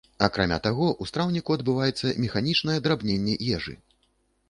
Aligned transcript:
Акрамя 0.27 0.55
таго, 0.67 0.87
у 1.03 1.09
страўніку 1.09 1.57
адбываецца 1.59 2.17
механічнае 2.25 2.79
драбненне 2.89 3.41
ежы. 3.57 3.81